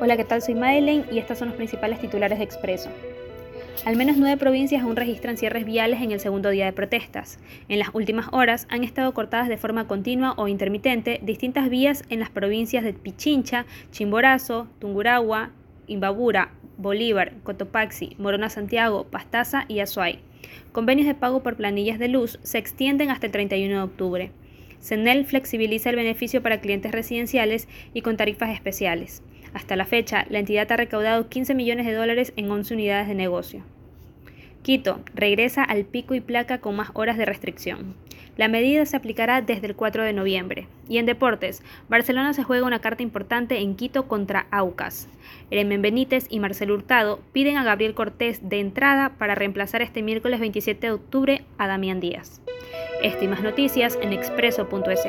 Hola, 0.00 0.16
¿qué 0.16 0.24
tal? 0.24 0.42
Soy 0.42 0.54
Madeleine 0.54 1.04
y 1.12 1.18
estas 1.18 1.38
son 1.38 1.48
los 1.48 1.56
principales 1.56 2.00
titulares 2.00 2.38
de 2.38 2.44
Expreso. 2.44 2.90
Al 3.84 3.94
menos 3.94 4.16
nueve 4.16 4.36
provincias 4.36 4.82
aún 4.82 4.96
registran 4.96 5.36
cierres 5.36 5.64
viales 5.64 6.02
en 6.02 6.10
el 6.10 6.18
segundo 6.18 6.50
día 6.50 6.64
de 6.64 6.72
protestas. 6.72 7.38
En 7.68 7.78
las 7.78 7.90
últimas 7.92 8.26
horas 8.32 8.66
han 8.70 8.82
estado 8.82 9.14
cortadas 9.14 9.48
de 9.48 9.56
forma 9.56 9.86
continua 9.86 10.34
o 10.36 10.48
intermitente 10.48 11.20
distintas 11.22 11.70
vías 11.70 12.02
en 12.08 12.18
las 12.18 12.28
provincias 12.28 12.82
de 12.82 12.92
Pichincha, 12.92 13.66
Chimborazo, 13.92 14.66
Tungurahua, 14.80 15.50
Imbabura, 15.86 16.50
Bolívar, 16.76 17.32
Cotopaxi, 17.44 18.16
Morona 18.18 18.50
Santiago, 18.50 19.04
Pastaza 19.04 19.64
y 19.68 19.78
Azuay. 19.78 20.18
Convenios 20.72 21.06
de 21.06 21.14
pago 21.14 21.44
por 21.44 21.54
planillas 21.54 22.00
de 22.00 22.08
luz 22.08 22.40
se 22.42 22.58
extienden 22.58 23.10
hasta 23.10 23.26
el 23.26 23.32
31 23.32 23.76
de 23.76 23.82
octubre. 23.82 24.30
CENEL 24.80 25.24
flexibiliza 25.24 25.88
el 25.88 25.96
beneficio 25.96 26.42
para 26.42 26.60
clientes 26.60 26.90
residenciales 26.90 27.68
y 27.94 28.02
con 28.02 28.16
tarifas 28.16 28.50
especiales. 28.50 29.22
Hasta 29.54 29.76
la 29.76 29.86
fecha, 29.86 30.26
la 30.28 30.40
entidad 30.40 30.70
ha 30.70 30.76
recaudado 30.76 31.28
15 31.28 31.54
millones 31.54 31.86
de 31.86 31.94
dólares 31.94 32.32
en 32.36 32.50
11 32.50 32.74
unidades 32.74 33.08
de 33.08 33.14
negocio. 33.14 33.62
Quito 34.62 35.00
regresa 35.14 35.62
al 35.62 35.84
pico 35.84 36.14
y 36.14 36.20
placa 36.20 36.58
con 36.58 36.74
más 36.74 36.90
horas 36.94 37.16
de 37.16 37.24
restricción. 37.24 37.94
La 38.36 38.48
medida 38.48 38.84
se 38.84 38.96
aplicará 38.96 39.42
desde 39.42 39.68
el 39.68 39.76
4 39.76 40.02
de 40.02 40.12
noviembre. 40.12 40.66
Y 40.88 40.98
en 40.98 41.06
deportes, 41.06 41.62
Barcelona 41.88 42.32
se 42.32 42.42
juega 42.42 42.66
una 42.66 42.80
carta 42.80 43.02
importante 43.02 43.58
en 43.60 43.76
Quito 43.76 44.08
contra 44.08 44.46
Aucas. 44.50 45.08
Eremen 45.50 45.82
Benítez 45.82 46.26
y 46.30 46.40
Marcelo 46.40 46.74
Hurtado 46.74 47.20
piden 47.32 47.56
a 47.58 47.64
Gabriel 47.64 47.94
Cortés 47.94 48.48
de 48.48 48.58
entrada 48.58 49.10
para 49.18 49.36
reemplazar 49.36 49.82
este 49.82 50.02
miércoles 50.02 50.40
27 50.40 50.86
de 50.86 50.92
octubre 50.92 51.44
a 51.58 51.68
Damián 51.68 52.00
Díaz. 52.00 52.40
Esto 53.02 53.24
y 53.24 53.28
más 53.28 53.42
noticias 53.42 53.98
en 54.02 54.12
expreso.es. 54.12 55.06